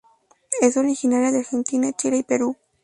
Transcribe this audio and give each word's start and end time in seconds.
Es 0.61 0.77
originaria 0.77 1.31
de 1.31 1.37
Argentina, 1.41 1.93
Chile 1.93 2.17
y 2.17 2.23
Perú. 2.23 2.57